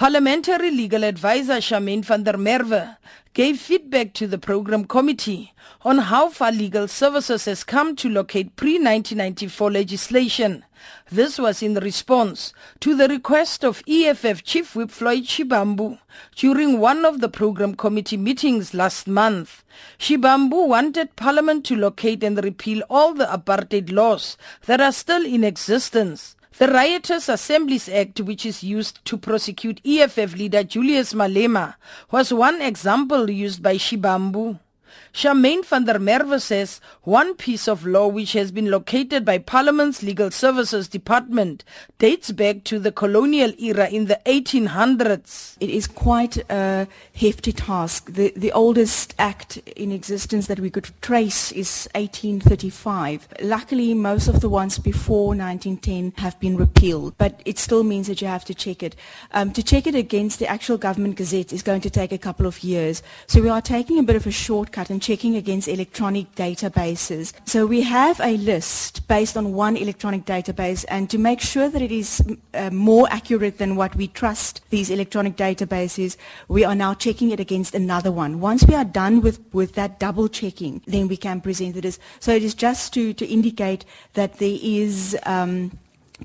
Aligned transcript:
Parliamentary 0.00 0.70
legal 0.70 1.04
advisor 1.04 1.60
Charmaine 1.60 2.02
van 2.02 2.22
der 2.22 2.38
Merwe 2.38 2.96
gave 3.34 3.60
feedback 3.60 4.14
to 4.14 4.26
the 4.26 4.38
program 4.38 4.86
committee 4.86 5.52
on 5.82 5.98
how 5.98 6.30
far 6.30 6.50
legal 6.50 6.88
services 6.88 7.44
has 7.44 7.62
come 7.64 7.94
to 7.94 8.08
locate 8.08 8.56
pre-1994 8.56 9.70
legislation. 9.70 10.64
This 11.12 11.38
was 11.38 11.62
in 11.62 11.74
response 11.74 12.54
to 12.80 12.96
the 12.96 13.08
request 13.08 13.62
of 13.62 13.82
EFF 13.86 14.42
Chief 14.42 14.74
Whip 14.74 14.90
Floyd 14.90 15.24
Shivambu 15.24 15.98
during 16.34 16.80
one 16.80 17.04
of 17.04 17.20
the 17.20 17.28
program 17.28 17.74
committee 17.74 18.16
meetings 18.16 18.72
last 18.72 19.06
month. 19.06 19.62
Shivambu 19.98 20.66
wanted 20.66 21.14
Parliament 21.14 21.66
to 21.66 21.76
locate 21.76 22.24
and 22.24 22.42
repeal 22.42 22.82
all 22.88 23.12
the 23.12 23.26
apartheid 23.26 23.92
laws 23.92 24.38
that 24.64 24.80
are 24.80 24.92
still 24.92 25.26
in 25.26 25.44
existence. 25.44 26.36
The 26.60 26.68
Riotous 26.68 27.30
Assemblies 27.30 27.88
Act, 27.88 28.20
which 28.20 28.44
is 28.44 28.62
used 28.62 29.02
to 29.06 29.16
prosecute 29.16 29.80
EFF 29.82 30.36
leader 30.36 30.62
Julius 30.62 31.14
Malema, 31.14 31.76
was 32.10 32.34
one 32.34 32.60
example 32.60 33.30
used 33.30 33.62
by 33.62 33.76
Shivambu. 33.76 34.58
Charmaine 35.12 35.64
van 35.64 35.84
der 35.84 35.98
Merwe 35.98 36.40
says 36.40 36.80
one 37.02 37.34
piece 37.34 37.68
of 37.68 37.84
law 37.84 38.08
which 38.08 38.32
has 38.32 38.52
been 38.52 38.70
located 38.70 39.24
by 39.24 39.38
Parliament's 39.38 40.02
Legal 40.02 40.30
Services 40.30 40.88
Department 40.88 41.64
dates 41.98 42.30
back 42.32 42.64
to 42.64 42.78
the 42.78 42.92
colonial 42.92 43.52
era 43.58 43.88
in 43.88 44.06
the 44.06 44.20
1800s. 44.26 45.56
It 45.60 45.70
is 45.70 45.86
quite 45.86 46.38
a 46.48 46.88
hefty 47.14 47.52
task. 47.52 48.12
The, 48.12 48.32
the 48.36 48.52
oldest 48.52 49.14
act 49.18 49.58
in 49.76 49.92
existence 49.92 50.46
that 50.46 50.60
we 50.60 50.70
could 50.70 50.90
trace 51.02 51.52
is 51.52 51.88
1835. 51.94 53.28
Luckily, 53.42 53.94
most 53.94 54.28
of 54.28 54.40
the 54.40 54.48
ones 54.48 54.78
before 54.78 55.28
1910 55.28 56.14
have 56.22 56.38
been 56.40 56.56
repealed, 56.56 57.14
but 57.18 57.42
it 57.44 57.58
still 57.58 57.84
means 57.84 58.06
that 58.06 58.22
you 58.22 58.28
have 58.28 58.44
to 58.46 58.54
check 58.54 58.82
it. 58.82 58.96
Um, 59.32 59.52
to 59.52 59.62
check 59.62 59.86
it 59.86 59.94
against 59.94 60.38
the 60.38 60.46
actual 60.46 60.78
government 60.78 61.16
gazette 61.16 61.52
is 61.52 61.62
going 61.62 61.82
to 61.82 61.90
take 61.90 62.12
a 62.12 62.18
couple 62.18 62.46
of 62.46 62.64
years. 62.64 63.02
So 63.26 63.42
we 63.42 63.48
are 63.48 63.60
taking 63.60 63.98
a 63.98 64.02
bit 64.02 64.16
of 64.16 64.26
a 64.26 64.30
shortcut 64.30 64.79
and 64.88 65.02
checking 65.02 65.36
against 65.36 65.68
electronic 65.68 66.34
databases. 66.34 67.34
So 67.44 67.66
we 67.66 67.82
have 67.82 68.20
a 68.20 68.36
list 68.38 69.06
based 69.08 69.36
on 69.36 69.52
one 69.52 69.76
electronic 69.76 70.24
database 70.24 70.84
and 70.88 71.10
to 71.10 71.18
make 71.18 71.40
sure 71.40 71.68
that 71.68 71.82
it 71.82 71.92
is 71.92 72.22
uh, 72.54 72.70
more 72.70 73.08
accurate 73.10 73.58
than 73.58 73.76
what 73.76 73.94
we 73.96 74.08
trust 74.08 74.62
these 74.70 74.88
electronic 74.88 75.36
databases, 75.36 76.16
we 76.48 76.64
are 76.64 76.74
now 76.74 76.94
checking 76.94 77.30
it 77.30 77.40
against 77.40 77.74
another 77.74 78.12
one. 78.12 78.40
Once 78.40 78.64
we 78.64 78.74
are 78.74 78.84
done 78.84 79.20
with, 79.20 79.40
with 79.52 79.74
that 79.74 79.98
double 79.98 80.28
checking, 80.28 80.80
then 80.86 81.08
we 81.08 81.16
can 81.16 81.40
present 81.40 81.76
it 81.76 81.84
as, 81.84 81.98
so 82.20 82.32
it 82.32 82.42
is 82.42 82.54
just 82.54 82.94
to, 82.94 83.12
to 83.12 83.26
indicate 83.26 83.84
that 84.14 84.38
there 84.38 84.58
is 84.62 85.16
um, 85.26 85.76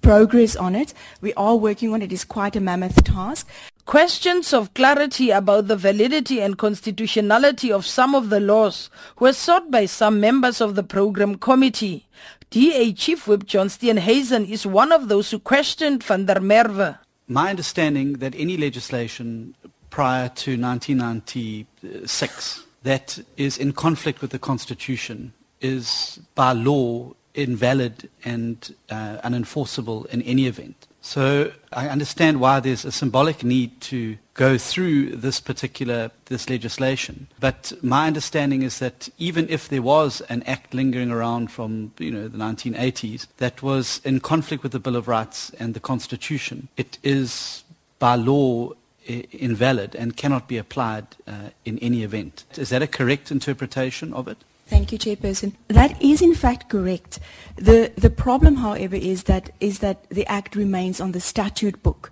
progress 0.01 0.55
on 0.55 0.75
it. 0.75 0.93
We 1.21 1.33
are 1.33 1.55
working 1.55 1.93
on 1.93 2.01
it. 2.01 2.05
It 2.05 2.13
is 2.13 2.23
quite 2.23 2.55
a 2.55 2.59
mammoth 2.61 3.03
task. 3.03 3.47
Questions 3.85 4.51
of 4.51 4.73
clarity 4.73 5.29
about 5.29 5.67
the 5.67 5.75
validity 5.75 6.41
and 6.41 6.57
constitutionality 6.57 7.71
of 7.71 7.85
some 7.85 8.15
of 8.15 8.31
the 8.31 8.39
laws 8.39 8.89
were 9.19 9.31
sought 9.31 9.69
by 9.69 9.85
some 9.85 10.19
members 10.19 10.59
of 10.59 10.73
the 10.73 10.81
program 10.81 11.35
committee. 11.35 12.07
DA 12.49 12.93
Chief 12.93 13.27
Whip 13.27 13.45
John 13.45 13.67
Steenhuisen 13.67 14.49
is 14.49 14.65
one 14.65 14.91
of 14.91 15.07
those 15.07 15.29
who 15.29 15.37
questioned 15.37 16.03
van 16.03 16.25
der 16.25 16.39
Merwe. 16.39 16.97
My 17.27 17.51
understanding 17.51 18.13
that 18.13 18.33
any 18.35 18.57
legislation 18.57 19.53
prior 19.91 20.29
to 20.29 20.59
1996 20.59 22.63
that 22.81 23.19
is 23.37 23.59
in 23.59 23.71
conflict 23.71 24.19
with 24.19 24.31
the 24.31 24.39
Constitution 24.39 25.31
is 25.61 26.19
by 26.33 26.53
law 26.53 27.13
invalid 27.35 28.09
and 28.23 28.73
uh, 28.89 29.17
unenforceable 29.23 30.05
in 30.07 30.21
any 30.23 30.47
event. 30.47 30.87
So 31.01 31.51
I 31.71 31.87
understand 31.87 32.39
why 32.39 32.59
there's 32.59 32.83
a 32.83 32.91
symbolic 32.91 33.43
need 33.43 33.79
to 33.81 34.17
go 34.33 34.57
through 34.57 35.17
this 35.17 35.39
particular 35.39 36.09
this 36.25 36.49
legislation. 36.49 37.27
But 37.39 37.73
my 37.83 38.07
understanding 38.07 38.63
is 38.63 38.79
that 38.79 39.09
even 39.19 39.47
if 39.47 39.69
there 39.69 39.83
was 39.83 40.21
an 40.21 40.41
act 40.43 40.73
lingering 40.73 41.11
around 41.11 41.51
from 41.51 41.91
you 41.99 42.09
know 42.09 42.27
the 42.27 42.39
1980s 42.39 43.27
that 43.37 43.61
was 43.61 44.01
in 44.03 44.19
conflict 44.19 44.63
with 44.63 44.71
the 44.71 44.79
Bill 44.79 44.95
of 44.95 45.07
Rights 45.07 45.51
and 45.59 45.75
the 45.75 45.79
Constitution, 45.79 46.69
it 46.75 46.97
is 47.03 47.63
by 47.99 48.15
law 48.15 48.71
invalid 49.05 49.95
and 49.95 50.17
cannot 50.17 50.47
be 50.47 50.57
applied 50.57 51.05
uh, 51.27 51.49
in 51.63 51.77
any 51.79 52.03
event. 52.03 52.45
Is 52.57 52.69
that 52.69 52.81
a 52.81 52.87
correct 52.87 53.31
interpretation 53.31 54.13
of 54.13 54.27
it? 54.27 54.37
Thank 54.67 54.91
you, 54.91 54.97
Chairperson. 54.97 55.53
That 55.67 56.01
is 56.01 56.21
in 56.21 56.33
fact 56.33 56.69
correct. 56.69 57.19
The, 57.55 57.91
the 57.95 58.09
problem, 58.09 58.55
however, 58.55 58.95
is 58.95 59.23
that, 59.23 59.51
is 59.59 59.79
that 59.79 60.09
the 60.09 60.25
Act 60.25 60.55
remains 60.55 60.99
on 60.99 61.11
the 61.11 61.19
statute 61.19 61.81
book. 61.83 62.11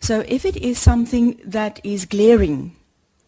So 0.00 0.24
if 0.28 0.44
it 0.44 0.56
is 0.56 0.78
something 0.78 1.40
that 1.44 1.80
is 1.84 2.04
glaring, 2.04 2.76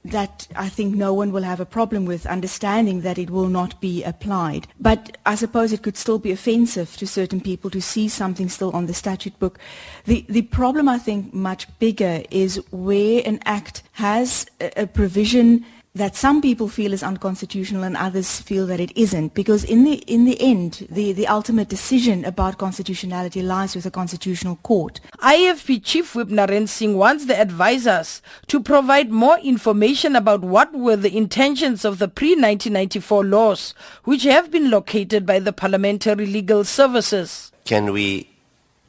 that 0.05 0.47
I 0.55 0.69
think 0.69 0.95
no 0.95 1.13
one 1.13 1.33
will 1.33 1.43
have 1.43 1.61
a 1.61 1.67
problem 1.67 2.05
with 2.05 2.27
understanding 2.27 3.01
that 3.03 3.19
it 3.19 3.31
will 3.31 3.49
not 3.49 3.81
be 3.81 4.05
applied. 4.05 4.69
But 4.79 5.19
I 5.27 5.35
suppose 5.35 5.73
it 5.73 5.83
could 5.83 5.97
still 5.97 6.19
be 6.19 6.31
offensive 6.31 6.97
to 6.99 7.07
certain 7.07 7.41
people 7.41 7.71
to 7.71 7.81
see 7.81 8.09
something 8.09 8.49
still 8.49 8.71
on 8.73 8.87
the 8.87 8.95
statute 8.95 9.39
book. 9.39 9.59
The, 10.05 10.25
the 10.29 10.43
problem, 10.43 10.89
I 10.89 10.99
think, 10.99 11.35
much 11.35 11.67
bigger 11.79 12.23
is 12.31 12.63
where 12.71 13.23
an 13.25 13.41
act 13.45 13.83
has 13.93 14.47
a, 14.61 14.83
a 14.83 14.87
provision 14.87 15.65
that 15.99 16.17
some 16.17 16.41
people 16.41 16.69
feel 16.69 16.93
is 16.93 17.03
unconstitutional 17.03 17.83
and 17.83 17.97
others 17.97 18.41
feel 18.41 18.67
that 18.67 18.81
it 18.81 18.97
isn't. 18.97 19.35
Because 19.35 19.65
in 19.65 19.85
the 19.85 19.97
in 20.07 20.25
the 20.25 20.41
end 20.41 20.87
the 20.91 21.13
the 21.13 21.27
ultimate 21.27 21.69
decision 21.69 22.25
about 22.25 22.59
constitutionality 22.59 23.43
lies 23.43 23.75
with 23.75 23.85
the 23.85 23.91
constitutional 23.91 24.57
court. 24.63 25.01
IFP 25.19 25.85
chief 25.85 26.15
whip 26.15 26.29
Narend 26.29 26.69
Singh 26.69 26.97
wants 26.97 27.27
the 27.27 27.39
advisors 27.39 28.23
to 28.47 28.61
provide 28.61 29.11
more 29.11 29.39
information 29.41 30.17
about 30.17 30.41
what 30.41 30.73
were 30.73 30.97
the 30.97 31.17
intentions 31.17 31.85
of 31.85 31.99
the 31.99 32.09
pre-1994 32.09 33.29
laws 33.29 33.75
which 34.05 34.23
have 34.23 34.51
been 34.51 34.71
located 34.71 35.27
by 35.27 35.39
the 35.39 35.53
parliamentary 35.53 36.27
legal 36.27 36.65
services. 36.65 37.53
Can 37.65 37.93
we 37.93 38.29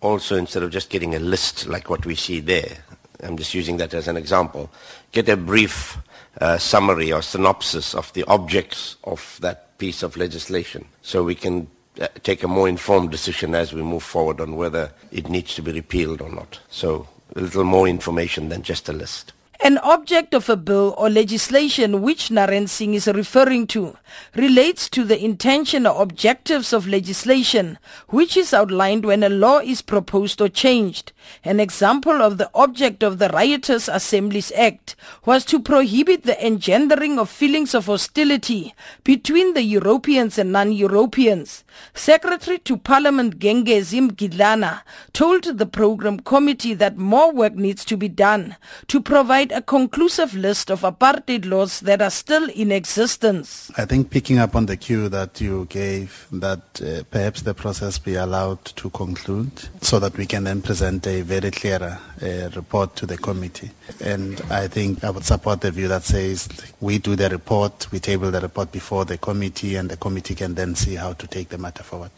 also 0.01 0.37
instead 0.37 0.63
of 0.63 0.71
just 0.71 0.89
getting 0.89 1.15
a 1.15 1.19
list 1.19 1.67
like 1.67 1.89
what 1.89 2.05
we 2.05 2.15
see 2.15 2.39
there 2.39 2.77
I'm 3.21 3.35
just 3.35 3.53
using 3.53 3.77
that 3.77 3.93
as 3.93 4.07
an 4.07 4.15
example 4.15 4.69
get 5.11 5.27
a 5.27 5.35
brief 5.35 5.97
uh, 6.41 6.57
summary 6.57 7.11
or 7.11 7.21
synopsis 7.21 7.93
of 7.93 8.11
the 8.13 8.23
objects 8.25 8.95
of 9.03 9.37
that 9.41 9.77
piece 9.77 10.03
of 10.03 10.17
legislation 10.17 10.85
so 11.01 11.23
we 11.23 11.35
can 11.35 11.67
uh, 11.99 12.07
take 12.23 12.43
a 12.43 12.47
more 12.47 12.69
informed 12.69 13.11
decision 13.11 13.55
as 13.55 13.73
we 13.73 13.81
move 13.81 14.03
forward 14.03 14.39
on 14.39 14.55
whether 14.55 14.91
it 15.11 15.29
needs 15.29 15.55
to 15.55 15.61
be 15.61 15.71
repealed 15.71 16.21
or 16.21 16.29
not. 16.29 16.59
So 16.69 17.07
a 17.35 17.41
little 17.41 17.63
more 17.63 17.87
information 17.87 18.49
than 18.49 18.61
just 18.61 18.89
a 18.89 18.93
list. 18.93 19.33
An 19.61 19.77
object 19.79 20.33
of 20.33 20.47
a 20.47 20.55
bill 20.55 20.95
or 20.97 21.09
legislation 21.09 22.01
which 22.01 22.29
Narend 22.29 22.69
Singh 22.69 22.93
is 22.93 23.07
referring 23.07 23.67
to 23.67 23.97
relates 24.33 24.89
to 24.91 25.03
the 25.03 25.21
intention 25.21 25.85
or 25.85 26.01
objectives 26.01 26.71
of 26.71 26.87
legislation 26.87 27.77
which 28.07 28.37
is 28.37 28.53
outlined 28.53 29.03
when 29.03 29.21
a 29.21 29.27
law 29.27 29.59
is 29.59 29.81
proposed 29.81 30.41
or 30.41 30.47
changed. 30.47 31.11
An 31.43 31.59
example 31.59 32.21
of 32.21 32.37
the 32.37 32.49
object 32.55 33.03
of 33.03 33.19
the 33.19 33.27
Riotous 33.29 33.89
Assemblies 33.89 34.51
Act 34.53 34.95
was 35.25 35.43
to 35.45 35.59
prohibit 35.59 36.23
the 36.23 36.41
engendering 36.41 37.19
of 37.19 37.29
feelings 37.29 37.75
of 37.75 37.87
hostility 37.87 38.73
between 39.03 39.53
the 39.53 39.61
Europeans 39.61 40.37
and 40.37 40.53
non-Europeans. 40.53 41.65
Secretary 41.93 42.59
to 42.59 42.77
Parliament 42.77 43.39
Gengezi 43.39 44.09
Mgidlana 44.09 44.81
told 45.11 45.43
the 45.43 45.65
program 45.65 46.19
committee 46.21 46.73
that 46.73 46.97
more 46.97 47.31
work 47.33 47.55
needs 47.55 47.83
to 47.83 47.97
be 47.97 48.07
done 48.09 48.55
to 48.87 49.01
provide 49.01 49.48
provide 49.49 49.57
a 49.57 49.61
conclusive 49.61 50.35
list 50.35 50.71
of 50.71 50.81
apartheid 50.81 51.45
laws 51.45 51.81
that 51.81 52.01
are 52.01 52.09
still 52.09 52.49
in 52.49 52.71
existence. 52.71 53.71
I 53.77 53.85
think 53.85 54.09
picking 54.09 54.39
up 54.39 54.55
on 54.55 54.65
the 54.65 54.77
cue 54.77 55.09
that 55.09 55.41
you 55.41 55.65
gave, 55.69 56.27
that 56.31 56.81
uh, 56.81 57.03
perhaps 57.11 57.41
the 57.41 57.53
process 57.53 57.99
be 57.99 58.15
allowed 58.15 58.63
to 58.65 58.89
conclude 58.89 59.51
so 59.81 59.99
that 59.99 60.17
we 60.17 60.25
can 60.25 60.43
then 60.43 60.61
present 60.61 61.07
a 61.07 61.21
very 61.21 61.51
clear 61.51 61.81
uh, 61.81 62.49
report 62.55 62.95
to 62.97 63.05
the 63.05 63.17
committee. 63.17 63.71
And 64.03 64.41
I 64.49 64.67
think 64.67 65.03
I 65.03 65.09
would 65.09 65.25
support 65.25 65.61
the 65.61 65.71
view 65.71 65.87
that 65.87 66.03
says 66.03 66.47
we 66.79 66.99
do 66.99 67.15
the 67.15 67.29
report, 67.29 67.91
we 67.91 67.99
table 67.99 68.31
the 68.31 68.41
report 68.41 68.71
before 68.71 69.05
the 69.05 69.17
committee, 69.17 69.75
and 69.75 69.89
the 69.89 69.97
committee 69.97 70.35
can 70.35 70.55
then 70.55 70.75
see 70.75 70.95
how 70.95 71.13
to 71.13 71.27
take 71.27 71.49
the 71.49 71.57
matter 71.57 71.83
forward. 71.83 72.11